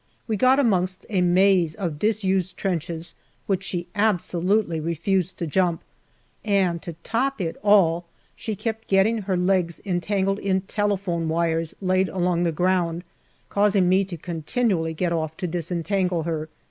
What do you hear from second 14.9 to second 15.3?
get